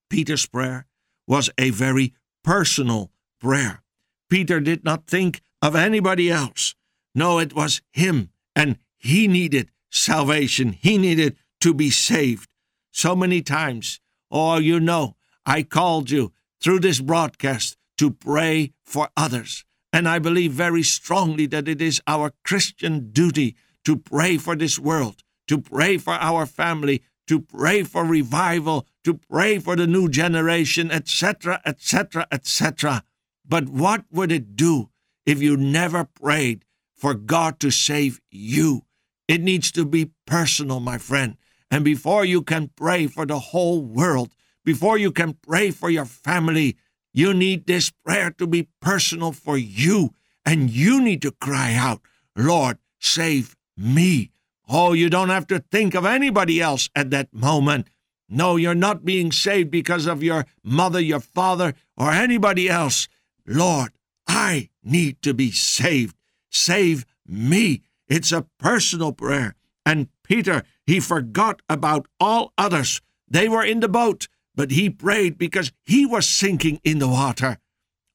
Peter's 0.10 0.46
prayer 0.46 0.86
was 1.28 1.50
a 1.58 1.72
very 1.72 2.14
personal 2.46 3.12
prayer. 3.42 3.84
Peter 4.30 4.62
did 4.62 4.86
not 4.86 5.08
think 5.08 5.42
of 5.62 5.76
anybody 5.76 6.32
else. 6.32 6.76
No, 7.14 7.40
it 7.40 7.54
was 7.54 7.82
him, 7.92 8.30
and 8.56 8.78
he 8.98 9.28
needed 9.28 9.72
salvation. 9.96 10.74
He 10.74 10.98
needed 10.98 11.38
to 11.62 11.74
be 11.74 11.90
saved. 11.90 12.50
So 12.92 13.16
many 13.16 13.42
times, 13.42 14.00
oh, 14.30 14.58
you 14.58 14.80
know, 14.80 15.16
I 15.46 15.64
called 15.64 16.12
you 16.12 16.34
through 16.62 16.80
this 16.80 17.00
broadcast 17.00 17.78
to 17.98 18.12
pray 18.12 18.74
for 18.84 19.10
others. 19.16 19.64
And 19.94 20.10
I 20.10 20.20
believe 20.20 20.52
very 20.52 20.84
strongly 20.84 21.46
that 21.48 21.68
it 21.68 21.82
is 21.82 22.02
our 22.08 22.34
Christian 22.44 23.12
duty 23.12 23.56
to 23.86 23.96
pray 23.96 24.38
for 24.38 24.56
this 24.56 24.78
world, 24.78 25.24
to 25.48 25.58
pray 25.58 25.98
for 25.98 26.14
our 26.14 26.46
family, 26.46 27.02
to 27.28 27.40
pray 27.40 27.84
for 27.84 28.04
revival, 28.04 28.86
to 29.04 29.14
pray 29.14 29.60
for 29.60 29.76
the 29.76 29.88
new 29.88 30.10
generation, 30.10 30.92
etc., 30.92 31.62
etc., 31.66 32.28
etc. 32.32 33.04
But 33.48 33.70
what 33.70 34.04
would 34.12 34.32
it 34.32 34.56
do 34.56 34.90
if 35.26 35.42
you 35.42 35.56
never 35.56 36.04
prayed 36.04 36.66
for 36.96 37.14
God 37.14 37.60
to 37.62 37.72
save 37.72 38.20
you? 38.32 38.85
It 39.28 39.42
needs 39.42 39.72
to 39.72 39.86
be 39.86 40.12
personal, 40.26 40.80
my 40.80 40.98
friend. 40.98 41.38
And 41.72 41.84
before 41.84 42.26
you 42.26 42.42
can 42.42 42.70
pray 42.76 43.08
for 43.08 43.26
the 43.26 43.40
whole 43.40 43.82
world, 43.82 44.36
before 44.64 44.98
you 44.98 45.12
can 45.12 45.34
pray 45.34 45.72
for 45.72 45.90
your 45.90 46.06
family, 46.06 46.78
you 47.14 47.34
need 47.34 47.66
this 47.66 47.92
prayer 47.92 48.30
to 48.32 48.48
be 48.48 48.68
personal 48.82 49.32
for 49.32 49.58
you. 49.58 50.14
And 50.46 50.70
you 50.70 51.02
need 51.02 51.22
to 51.24 51.32
cry 51.32 51.74
out, 51.74 52.02
Lord, 52.36 52.78
save 53.00 53.56
me. 53.76 54.32
Oh, 54.68 54.94
you 54.94 55.10
don't 55.10 55.30
have 55.30 55.48
to 55.48 55.60
think 55.60 55.96
of 55.96 56.06
anybody 56.06 56.62
else 56.62 56.90
at 56.96 57.12
that 57.12 57.34
moment. 57.34 57.88
No, 58.28 58.56
you're 58.56 58.76
not 58.76 59.06
being 59.06 59.32
saved 59.32 59.70
because 59.70 60.08
of 60.08 60.24
your 60.24 60.46
mother, 60.64 61.00
your 61.00 61.20
father, 61.20 61.74
or 61.96 62.12
anybody 62.12 62.68
else. 62.68 63.08
Lord, 63.46 63.92
I 64.28 64.70
need 64.84 65.22
to 65.22 65.34
be 65.34 65.52
saved. 65.52 66.16
Save 66.50 67.06
me. 67.28 67.84
It's 68.08 68.32
a 68.32 68.46
personal 68.60 69.12
prayer. 69.12 69.56
And 69.86 70.10
Peter, 70.24 70.64
he 70.86 71.00
forgot 71.00 71.62
about 71.70 72.08
all 72.20 72.54
others. 72.58 73.02
They 73.28 73.48
were 73.48 73.64
in 73.64 73.80
the 73.80 73.88
boat, 73.88 74.28
but 74.56 74.72
he 74.72 74.90
prayed 74.90 75.38
because 75.38 75.72
he 75.84 76.06
was 76.06 76.28
sinking 76.28 76.80
in 76.84 77.00
the 77.00 77.08
water. 77.08 77.58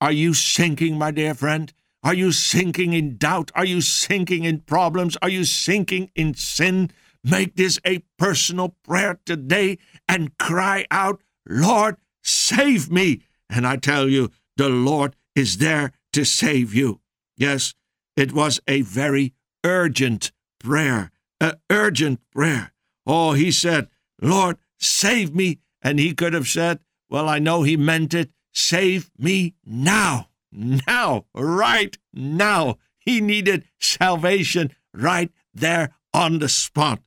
Are 0.00 0.12
you 0.12 0.34
sinking, 0.34 0.96
my 0.98 1.10
dear 1.10 1.34
friend? 1.34 1.72
Are 2.02 2.14
you 2.14 2.32
sinking 2.32 2.94
in 2.94 3.18
doubt? 3.18 3.50
Are 3.54 3.64
you 3.64 3.80
sinking 3.80 4.44
in 4.44 4.60
problems? 4.60 5.16
Are 5.20 5.28
you 5.28 5.44
sinking 5.44 6.10
in 6.14 6.34
sin? 6.34 6.90
Make 7.22 7.56
this 7.56 7.78
a 7.84 8.02
personal 8.18 8.76
prayer 8.82 9.20
today 9.26 9.78
and 10.08 10.36
cry 10.38 10.86
out, 10.90 11.20
Lord, 11.46 11.96
save 12.22 12.90
me. 12.90 13.22
And 13.50 13.66
I 13.66 13.76
tell 13.76 14.08
you, 14.08 14.30
the 14.56 14.70
Lord 14.70 15.14
is 15.34 15.58
there 15.58 15.92
to 16.14 16.24
save 16.24 16.72
you. 16.74 17.00
Yes, 17.36 17.74
it 18.16 18.32
was 18.32 18.60
a 18.66 18.80
very 18.80 19.34
urgent 19.64 20.32
prayer, 20.58 21.10
an 21.40 21.54
urgent 21.70 22.20
prayer. 22.30 22.72
Oh, 23.06 23.32
he 23.32 23.50
said, 23.50 23.88
Lord, 24.20 24.58
save 24.78 25.34
me. 25.34 25.58
And 25.82 25.98
he 25.98 26.14
could 26.14 26.34
have 26.34 26.46
said, 26.46 26.80
Well, 27.08 27.28
I 27.28 27.38
know 27.38 27.62
he 27.62 27.76
meant 27.76 28.14
it. 28.14 28.30
Save 28.52 29.10
me 29.18 29.54
now. 29.64 30.28
Now, 30.52 31.26
right 31.34 31.96
now. 32.12 32.78
He 32.98 33.20
needed 33.20 33.64
salvation 33.78 34.72
right 34.92 35.32
there 35.54 35.94
on 36.12 36.38
the 36.38 36.48
spot. 36.48 37.00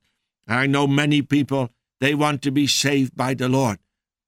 I 0.48 0.66
know 0.66 0.86
many 0.86 1.22
people, 1.22 1.70
they 2.00 2.14
want 2.14 2.42
to 2.42 2.50
be 2.50 2.66
saved 2.66 3.16
by 3.16 3.34
the 3.34 3.48
Lord. 3.48 3.78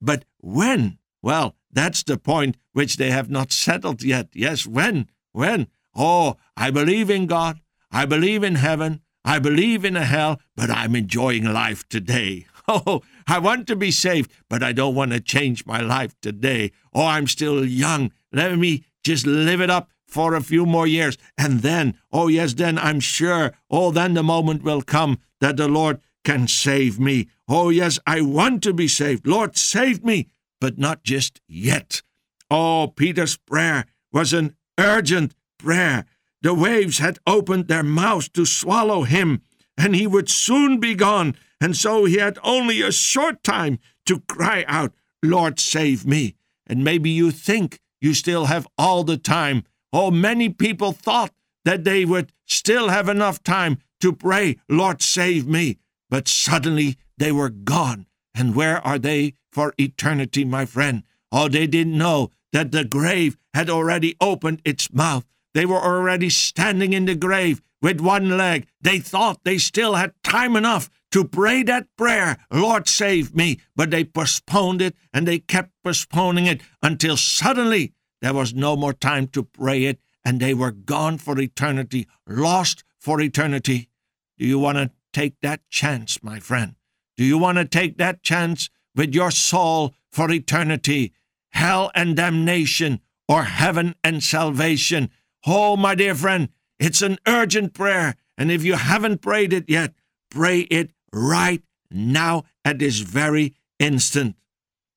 But 0.01 0.25
when? 0.39 0.99
Well, 1.23 1.57
that's 1.73 2.03
the 2.03 2.17
point 2.17 2.57
which 2.73 2.97
they 2.97 3.11
have 3.11 3.29
not 3.29 3.53
settled 3.53 4.03
yet. 4.03 4.29
Yes, 4.33 4.67
when? 4.67 5.09
When? 5.33 5.69
Oh, 5.95 6.37
I 6.57 6.71
believe 6.71 7.11
in 7.11 7.27
God. 7.27 7.61
I 7.97 8.05
believe 8.05 8.45
in 8.45 8.57
heaven. 8.57 9.01
I 9.25 9.39
believe 9.39 9.83
in 9.83 9.97
a 9.97 10.05
hell, 10.05 10.39
but 10.55 10.69
I'm 10.69 10.95
enjoying 10.95 11.45
life 11.45 11.89
today. 11.89 12.47
Oh, 12.69 13.01
I 13.29 13.39
want 13.39 13.69
to 13.69 13.77
be 13.77 13.93
saved, 13.93 14.33
but 14.51 14.61
I 14.61 14.73
don't 14.73 14.97
want 14.97 15.13
to 15.13 15.21
change 15.21 15.65
my 15.67 15.81
life 15.81 16.17
today. 16.21 16.73
Oh, 16.93 17.07
I'm 17.07 17.29
still 17.29 17.65
young. 17.65 18.11
Let 18.33 18.59
me 18.59 18.85
just 19.05 19.25
live 19.25 19.61
it 19.61 19.71
up 19.71 19.89
for 20.09 20.35
a 20.35 20.41
few 20.41 20.67
more 20.67 20.85
years. 20.85 21.17
And 21.39 21.61
then, 21.61 21.97
oh, 22.13 22.27
yes, 22.27 22.55
then 22.55 22.77
I'm 22.77 22.99
sure, 22.99 23.53
oh, 23.71 23.93
then 23.93 24.15
the 24.15 24.25
moment 24.25 24.65
will 24.65 24.83
come 24.83 25.21
that 25.41 25.57
the 25.57 25.69
Lord 25.69 26.01
can 26.25 26.49
save 26.49 26.99
me. 26.99 27.29
Oh, 27.49 27.69
yes, 27.69 28.01
I 28.05 28.21
want 28.21 28.65
to 28.65 28.75
be 28.75 28.89
saved. 28.89 29.29
Lord, 29.29 29.57
save 29.57 30.05
me, 30.05 30.27
but 30.61 30.77
not 30.77 31.05
just 31.05 31.41
yet. 31.47 32.03
Oh, 32.51 32.93
Peter's 32.97 33.37
prayer 33.37 33.87
was 34.13 34.33
an 34.33 34.57
urgent 34.77 35.37
prayer. 35.57 36.05
The 36.43 36.55
waves 36.55 36.99
had 36.99 37.19
opened 37.27 37.69
their 37.69 37.83
mouths 37.83 38.29
to 38.31 38.45
swallow 38.45 39.03
him, 39.03 39.43
and 39.77 39.95
he 39.95 40.07
would 40.07 40.29
soon 40.29 40.79
be 40.81 40.95
gone. 40.95 41.37
And 41.61 41.77
so 41.77 42.05
he 42.05 42.17
had 42.17 42.39
only 42.43 42.83
a 42.83 42.93
short 42.93 43.43
time 43.43 43.79
to 44.07 44.21
cry 44.21 44.65
out, 44.69 44.93
Lord, 45.23 45.59
save 45.59 46.07
me. 46.07 46.37
And 46.67 46.85
maybe 46.85 47.11
you 47.11 47.31
think 47.31 47.81
you 48.01 48.15
still 48.15 48.47
have 48.47 48.67
all 48.77 49.05
the 49.05 49.17
time. 49.17 49.65
Oh, 49.93 50.11
many 50.11 50.49
people 50.49 50.93
thought 50.93 51.33
that 51.65 51.85
they 51.85 52.05
would 52.05 52.33
still 52.45 52.89
have 52.89 53.09
enough 53.09 53.43
time 53.43 53.79
to 54.01 54.13
pray, 54.13 54.59
Lord, 54.69 55.03
save 55.03 55.47
me. 55.47 55.79
But 56.11 56.29
suddenly 56.29 56.97
they 57.17 57.33
were 57.33 57.51
gone. 57.51 58.07
And 58.35 58.55
where 58.55 58.87
are 58.87 58.99
they 58.99 59.35
for 59.51 59.73
eternity, 59.79 60.45
my 60.45 60.67
friend? 60.67 61.03
Oh, 61.33 61.49
they 61.49 61.67
didn't 61.67 61.97
know 61.97 62.31
that 62.53 62.71
the 62.71 62.85
grave 62.85 63.37
had 63.55 63.71
already 63.71 64.15
opened 64.21 64.61
its 64.65 64.93
mouth. 64.93 65.25
They 65.57 65.65
were 65.65 65.81
already 65.83 66.29
standing 66.29 66.93
in 66.93 67.07
the 67.07 67.15
grave 67.15 67.63
with 67.81 67.99
one 67.99 68.37
leg. 68.37 68.67
They 68.83 68.99
thought 68.99 69.43
they 69.43 69.57
still 69.57 69.95
had 69.95 70.13
time 70.23 70.55
enough 70.55 70.91
to 71.13 71.25
pray 71.25 71.63
that 71.63 71.89
prayer, 71.97 72.37
Lord, 72.53 72.87
save 72.87 73.35
me. 73.35 73.61
But 73.75 73.91
they 73.91 74.05
postponed 74.05 74.83
it 74.83 74.95
and 75.15 75.27
they 75.27 75.39
kept 75.39 75.71
postponing 75.83 76.45
it 76.45 76.61
until 76.83 77.17
suddenly 77.17 77.95
there 78.21 78.35
was 78.35 78.53
no 78.53 78.77
more 78.77 78.93
time 78.93 79.29
to 79.29 79.45
pray 79.45 79.85
it 79.85 79.99
and 80.27 80.41
they 80.41 80.53
were 80.53 80.73
gone 80.73 81.17
for 81.17 81.41
eternity, 81.41 82.07
lost 82.29 82.85
for 83.01 83.19
eternity. 83.19 83.89
Do 84.37 84.45
you 84.45 84.59
want 84.59 84.77
to 84.77 84.91
take 85.15 85.41
that 85.41 85.63
chance, 85.71 86.23
my 86.23 86.39
friend? 86.39 86.75
Do 87.17 87.25
you 87.25 87.39
want 87.39 87.57
to 87.57 87.65
take 87.65 87.97
that 87.97 88.23
chance 88.23 88.69
with 88.95 89.15
your 89.15 89.31
soul 89.31 89.95
for 90.13 90.31
eternity? 90.31 91.15
Hell 91.53 91.91
and 91.95 92.15
damnation, 92.15 93.01
or 93.27 93.45
heaven 93.45 93.95
and 94.05 94.23
salvation? 94.23 95.09
Oh, 95.47 95.77
my 95.77 95.95
dear 95.95 96.15
friend, 96.15 96.49
it's 96.79 97.03
an 97.03 97.19
urgent 97.27 97.73
prayer. 97.73 98.17
And 98.37 98.51
if 98.51 98.65
you 98.65 98.75
haven't 98.75 99.23
prayed 99.23 99.53
it 99.53 99.69
yet, 99.69 99.95
pray 100.31 100.61
it 100.63 100.91
right 101.13 101.63
now 101.91 102.45
at 102.65 102.81
this 102.81 102.99
very 102.99 103.55
instant. 103.79 104.37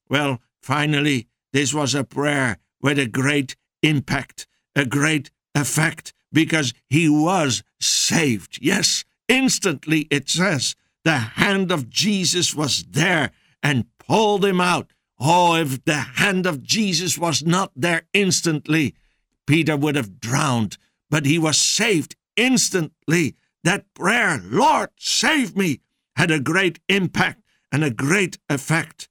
Well, 0.10 0.42
finally, 0.62 1.28
this 1.54 1.74
was 1.74 1.94
a 1.94 2.04
prayer 2.04 2.58
with 2.82 2.98
a 2.98 3.06
great 3.06 3.56
impact, 3.84 4.48
a 4.76 4.86
great 4.86 5.30
effect, 5.54 6.14
because 6.34 6.74
he 6.90 7.08
was 7.08 7.64
saved. 7.80 8.60
Yes, 8.62 9.06
instantly 9.28 10.08
it 10.10 10.30
says 10.30 10.76
the 11.04 11.18
hand 11.18 11.72
of 11.72 11.90
Jesus 11.90 12.56
was 12.56 12.84
there 12.90 13.32
and 13.62 13.86
pulled 14.00 14.46
him 14.46 14.60
out. 14.60 14.92
Oh, 15.20 15.56
if 15.56 15.84
the 15.86 15.98
hand 15.98 16.46
of 16.46 16.64
Jesus 16.64 17.18
was 17.18 17.44
not 17.44 17.72
there 17.76 18.04
instantly, 18.14 18.96
Peter 19.50 19.76
would 19.76 19.96
have 19.96 20.20
drowned, 20.20 20.78
but 21.10 21.26
he 21.26 21.40
was 21.40 21.58
saved 21.58 22.16
instantly. 22.36 23.36
That 23.64 23.92
prayer, 23.96 24.40
Lord, 24.44 24.92
save 25.00 25.58
me, 25.58 25.82
had 26.16 26.30
a 26.30 26.40
great 26.40 26.80
impact 26.88 27.42
and 27.72 27.84
a 27.84 27.90
great 27.90 28.38
effect. 28.48 29.10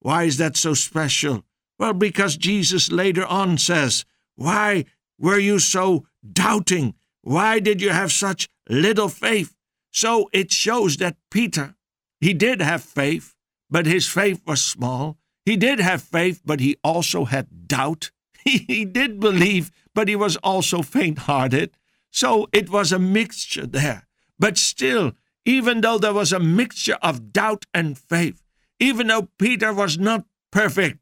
Why 0.00 0.24
is 0.24 0.38
that 0.38 0.56
so 0.56 0.74
special? 0.74 1.44
Well, 1.78 1.92
because 1.92 2.36
Jesus 2.36 2.90
later 2.90 3.24
on 3.24 3.58
says, 3.58 4.04
Why 4.34 4.86
were 5.20 5.38
you 5.38 5.60
so 5.60 6.04
doubting? 6.32 6.94
Why 7.22 7.60
did 7.60 7.80
you 7.80 7.90
have 7.90 8.10
such 8.10 8.48
little 8.68 9.08
faith? 9.08 9.54
So 9.92 10.28
it 10.32 10.50
shows 10.52 10.96
that 10.96 11.16
Peter, 11.30 11.76
he 12.20 12.34
did 12.34 12.60
have 12.60 12.82
faith, 12.82 13.36
but 13.70 13.86
his 13.86 14.08
faith 14.08 14.42
was 14.44 14.64
small. 14.64 15.18
He 15.44 15.56
did 15.56 15.78
have 15.78 16.02
faith, 16.02 16.42
but 16.44 16.58
he 16.58 16.76
also 16.82 17.24
had 17.24 17.68
doubt. 17.68 18.10
He, 18.68 18.84
did 18.84 19.18
believe, 19.18 19.72
but 19.94 20.08
he 20.08 20.14
was 20.14 20.36
also 20.36 20.82
faint 20.82 21.18
hearted. 21.20 21.76
So 22.10 22.48
it 22.52 22.70
was 22.70 22.92
a 22.92 22.98
mixture 22.98 23.66
there. 23.66 24.06
But 24.38 24.56
still, 24.56 25.12
even 25.44 25.80
though 25.80 25.98
there 25.98 26.12
was 26.12 26.32
a 26.32 26.38
mixture 26.38 26.98
of 27.02 27.32
doubt 27.32 27.66
and 27.74 27.98
faith, 27.98 28.42
even 28.78 29.08
though 29.08 29.30
Peter 29.38 29.72
was 29.72 29.98
not 29.98 30.24
perfect, 30.52 30.98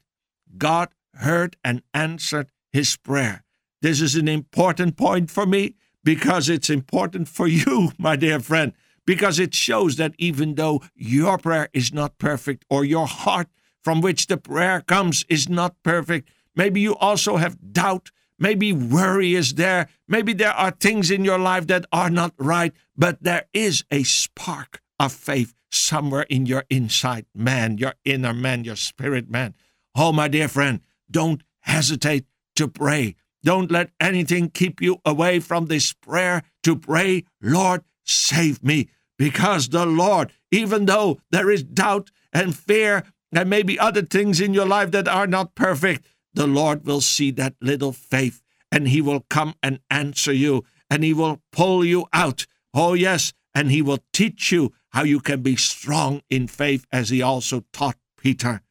God 0.57 0.89
heard 1.13 1.55
and 1.63 1.83
answered 1.93 2.49
his 2.71 2.97
prayer. 2.97 3.43
This 3.81 4.01
is 4.01 4.15
an 4.15 4.27
important 4.27 4.97
point 4.97 5.29
for 5.29 5.45
me 5.45 5.75
because 6.03 6.49
it's 6.49 6.69
important 6.69 7.27
for 7.27 7.47
you, 7.47 7.91
my 7.97 8.15
dear 8.15 8.39
friend, 8.39 8.73
because 9.05 9.39
it 9.39 9.53
shows 9.53 9.97
that 9.97 10.15
even 10.17 10.55
though 10.55 10.81
your 10.95 11.37
prayer 11.37 11.69
is 11.73 11.93
not 11.93 12.17
perfect 12.17 12.65
or 12.69 12.83
your 12.83 13.07
heart 13.07 13.49
from 13.83 14.01
which 14.01 14.27
the 14.27 14.37
prayer 14.37 14.81
comes 14.81 15.25
is 15.29 15.47
not 15.47 15.75
perfect, 15.83 16.29
maybe 16.55 16.81
you 16.81 16.95
also 16.95 17.37
have 17.37 17.73
doubt. 17.73 18.11
Maybe 18.37 18.73
worry 18.73 19.33
is 19.33 19.53
there. 19.53 19.87
Maybe 20.07 20.33
there 20.33 20.53
are 20.53 20.71
things 20.71 21.09
in 21.09 21.23
your 21.23 21.39
life 21.39 21.67
that 21.67 21.85
are 21.91 22.09
not 22.09 22.33
right, 22.37 22.73
but 22.97 23.23
there 23.23 23.45
is 23.53 23.85
a 23.91 24.03
spark 24.03 24.81
of 24.99 25.13
faith 25.13 25.53
somewhere 25.71 26.25
in 26.29 26.45
your 26.45 26.65
inside 26.69 27.25
man, 27.33 27.77
your 27.77 27.93
inner 28.03 28.33
man, 28.33 28.63
your 28.63 28.75
spirit 28.75 29.29
man. 29.29 29.53
Oh, 29.95 30.11
my 30.11 30.27
dear 30.27 30.47
friend, 30.47 30.81
don't 31.09 31.43
hesitate 31.61 32.25
to 32.55 32.67
pray. 32.67 33.15
Don't 33.43 33.71
let 33.71 33.91
anything 33.99 34.49
keep 34.49 34.81
you 34.81 34.99
away 35.05 35.39
from 35.39 35.67
this 35.67 35.93
prayer 35.93 36.43
to 36.63 36.75
pray, 36.75 37.25
Lord, 37.41 37.83
save 38.03 38.63
me. 38.63 38.89
Because 39.17 39.69
the 39.69 39.85
Lord, 39.85 40.31
even 40.51 40.85
though 40.85 41.19
there 41.31 41.49
is 41.49 41.63
doubt 41.63 42.11
and 42.33 42.55
fear 42.55 43.03
and 43.31 43.49
maybe 43.49 43.79
other 43.79 44.01
things 44.01 44.41
in 44.41 44.53
your 44.53 44.65
life 44.65 44.91
that 44.91 45.07
are 45.07 45.27
not 45.27 45.55
perfect, 45.55 46.05
the 46.35 46.47
Lord 46.47 46.85
will 46.85 47.01
see 47.01 47.31
that 47.31 47.55
little 47.61 47.93
faith 47.93 48.41
and 48.71 48.87
He 48.87 49.01
will 49.01 49.25
come 49.29 49.55
and 49.63 49.79
answer 49.89 50.33
you 50.33 50.63
and 50.89 51.03
He 51.03 51.13
will 51.13 51.41
pull 51.51 51.83
you 51.83 52.07
out. 52.13 52.45
Oh, 52.73 52.93
yes, 52.93 53.33
and 53.53 53.71
He 53.71 53.81
will 53.81 53.99
teach 54.13 54.51
you 54.51 54.73
how 54.89 55.03
you 55.03 55.19
can 55.19 55.41
be 55.41 55.55
strong 55.55 56.21
in 56.29 56.47
faith 56.47 56.85
as 56.91 57.09
He 57.09 57.21
also 57.21 57.63
taught 57.71 57.97
Peter. 58.17 58.61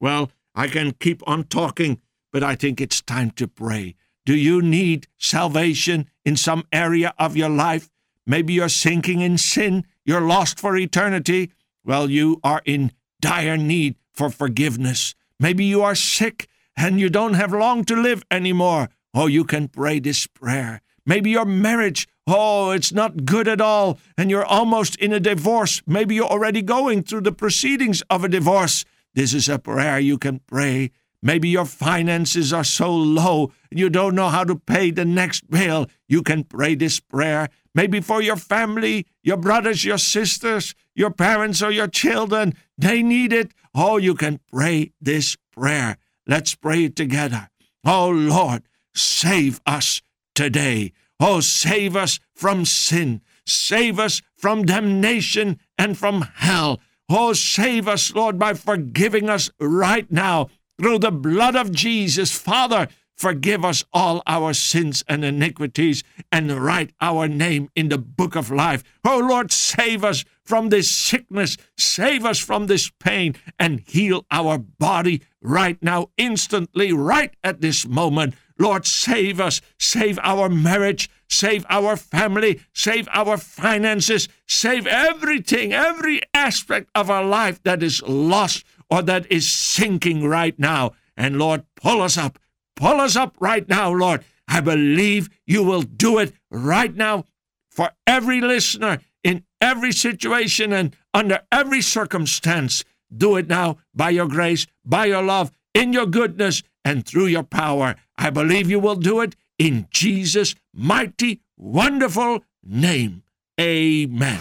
Well, 0.00 0.30
I 0.54 0.68
can 0.68 0.92
keep 0.92 1.26
on 1.26 1.44
talking, 1.44 2.00
but 2.32 2.42
I 2.42 2.54
think 2.54 2.80
it's 2.80 3.00
time 3.00 3.30
to 3.32 3.48
pray. 3.48 3.96
Do 4.26 4.36
you 4.36 4.62
need 4.62 5.06
salvation 5.18 6.08
in 6.24 6.36
some 6.36 6.64
area 6.72 7.14
of 7.18 7.36
your 7.36 7.48
life? 7.48 7.90
Maybe 8.26 8.54
you're 8.54 8.68
sinking 8.68 9.20
in 9.20 9.36
sin, 9.38 9.84
you're 10.04 10.20
lost 10.20 10.58
for 10.58 10.76
eternity. 10.76 11.52
Well, 11.84 12.10
you 12.10 12.40
are 12.42 12.62
in 12.64 12.92
dire 13.20 13.56
need 13.56 13.96
for 14.12 14.30
forgiveness. 14.30 15.14
Maybe 15.38 15.64
you 15.64 15.82
are 15.82 15.94
sick 15.94 16.48
and 16.76 17.00
you 17.00 17.08
don't 17.08 17.34
have 17.34 17.52
long 17.52 17.84
to 17.84 17.96
live 17.96 18.22
anymore. 18.30 18.88
Oh, 19.12 19.26
you 19.26 19.44
can 19.44 19.68
pray 19.68 20.00
this 20.00 20.26
prayer. 20.26 20.80
Maybe 21.06 21.30
your 21.30 21.44
marriage, 21.44 22.08
oh, 22.26 22.70
it's 22.70 22.92
not 22.92 23.24
good 23.24 23.46
at 23.46 23.60
all, 23.60 23.98
and 24.16 24.30
you're 24.30 24.44
almost 24.44 24.96
in 24.96 25.12
a 25.12 25.20
divorce. 25.20 25.82
Maybe 25.86 26.14
you're 26.14 26.24
already 26.24 26.62
going 26.62 27.02
through 27.02 27.22
the 27.22 27.32
proceedings 27.32 28.02
of 28.10 28.24
a 28.24 28.28
divorce. 28.28 28.84
This 29.14 29.34
is 29.34 29.48
a 29.48 29.58
prayer 29.58 29.98
you 29.98 30.18
can 30.18 30.40
pray. 30.40 30.90
Maybe 31.22 31.48
your 31.48 31.64
finances 31.64 32.52
are 32.52 32.64
so 32.64 32.94
low 32.94 33.50
and 33.70 33.80
you 33.80 33.88
don't 33.88 34.14
know 34.14 34.28
how 34.28 34.44
to 34.44 34.56
pay 34.56 34.90
the 34.90 35.06
next 35.06 35.48
bill. 35.48 35.86
You 36.06 36.22
can 36.22 36.44
pray 36.44 36.74
this 36.74 37.00
prayer. 37.00 37.48
Maybe 37.74 38.00
for 38.02 38.20
your 38.20 38.36
family, 38.36 39.06
your 39.22 39.38
brothers, 39.38 39.86
your 39.86 39.96
sisters, 39.96 40.74
your 40.94 41.10
parents, 41.10 41.62
or 41.62 41.70
your 41.70 41.88
children. 41.88 42.54
They 42.76 43.02
need 43.02 43.32
it. 43.32 43.52
Oh, 43.74 43.96
you 43.96 44.14
can 44.14 44.38
pray 44.52 44.92
this 45.00 45.36
prayer. 45.50 45.96
Let's 46.26 46.54
pray 46.54 46.88
together. 46.88 47.50
Oh, 47.84 48.08
Lord, 48.10 48.62
save 48.94 49.60
us 49.66 50.00
today. 50.34 50.92
Oh, 51.20 51.40
save 51.40 51.96
us 51.96 52.18
from 52.34 52.64
sin. 52.64 53.20
Save 53.46 53.98
us 53.98 54.22
from 54.36 54.64
damnation 54.64 55.58
and 55.76 55.98
from 55.98 56.22
hell. 56.36 56.80
Oh, 57.08 57.34
save 57.34 57.86
us, 57.86 58.14
Lord, 58.14 58.38
by 58.38 58.54
forgiving 58.54 59.28
us 59.28 59.50
right 59.60 60.10
now 60.10 60.48
through 60.78 60.98
the 61.00 61.12
blood 61.12 61.54
of 61.54 61.70
Jesus. 61.70 62.32
Father, 62.32 62.88
forgive 63.16 63.64
us 63.64 63.84
all 63.92 64.22
our 64.26 64.54
sins 64.54 65.04
and 65.06 65.24
iniquities 65.24 66.02
and 66.32 66.50
write 66.50 66.92
our 67.00 67.28
name 67.28 67.68
in 67.76 67.90
the 67.90 67.98
book 67.98 68.34
of 68.34 68.50
life. 68.50 68.82
Oh, 69.04 69.18
Lord, 69.18 69.52
save 69.52 70.02
us 70.02 70.24
from 70.44 70.70
this 70.70 70.90
sickness, 70.90 71.56
save 71.76 72.24
us 72.24 72.38
from 72.38 72.66
this 72.66 72.90
pain, 72.98 73.34
and 73.58 73.80
heal 73.86 74.26
our 74.30 74.58
body 74.58 75.22
right 75.44 75.80
now, 75.82 76.08
instantly, 76.16 76.92
right 76.92 77.32
at 77.44 77.60
this 77.60 77.86
moment. 77.86 78.34
Lord, 78.58 78.86
save 78.86 79.40
us, 79.40 79.60
save 79.78 80.18
our 80.22 80.48
marriage, 80.48 81.10
save 81.28 81.66
our 81.68 81.96
family, 81.96 82.60
save 82.72 83.08
our 83.12 83.36
finances, 83.36 84.28
save 84.46 84.86
everything, 84.86 85.72
every 85.72 86.22
aspect 86.32 86.88
of 86.94 87.10
our 87.10 87.24
life 87.24 87.62
that 87.64 87.82
is 87.82 88.02
lost 88.02 88.64
or 88.90 89.02
that 89.02 89.30
is 89.30 89.52
sinking 89.52 90.26
right 90.26 90.58
now. 90.58 90.92
And 91.16 91.38
Lord, 91.38 91.64
pull 91.76 92.00
us 92.00 92.16
up, 92.16 92.38
pull 92.76 93.00
us 93.00 93.16
up 93.16 93.36
right 93.40 93.68
now, 93.68 93.92
Lord. 93.92 94.24
I 94.48 94.60
believe 94.60 95.30
you 95.46 95.62
will 95.62 95.82
do 95.82 96.18
it 96.18 96.32
right 96.50 96.94
now 96.94 97.24
for 97.70 97.90
every 98.06 98.40
listener 98.40 99.00
in 99.24 99.44
every 99.60 99.90
situation 99.90 100.72
and 100.72 100.94
under 101.12 101.40
every 101.50 101.80
circumstance. 101.80 102.84
Do 103.16 103.36
it 103.36 103.48
now 103.48 103.78
by 103.94 104.10
your 104.10 104.28
grace, 104.28 104.66
by 104.84 105.06
your 105.06 105.22
love, 105.22 105.50
in 105.74 105.92
your 105.92 106.06
goodness, 106.06 106.62
and 106.84 107.06
through 107.06 107.26
your 107.26 107.42
power. 107.42 107.96
I 108.18 108.30
believe 108.30 108.70
you 108.70 108.80
will 108.80 108.96
do 108.96 109.20
it 109.20 109.34
in 109.58 109.86
Jesus' 109.90 110.54
mighty, 110.72 111.40
wonderful 111.56 112.44
name. 112.62 113.22
Amen. 113.60 114.40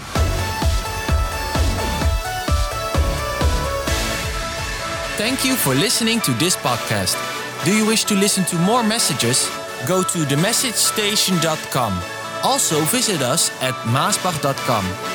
Thank 5.16 5.46
you 5.46 5.56
for 5.56 5.76
listening 5.76 6.20
to 6.22 6.32
this 6.34 6.56
podcast. 6.58 7.16
Do 7.66 7.76
you 7.76 7.86
wish 7.86 8.04
to 8.06 8.16
listen 8.16 8.44
to 8.46 8.56
more 8.58 8.84
messages? 8.84 9.48
Go 9.88 10.02
to 10.02 10.20
themessagestation.com. 10.20 12.02
Also 12.44 12.82
visit 12.82 13.22
us 13.22 13.52
at 13.62 13.74
maasbach.com. 13.86 15.13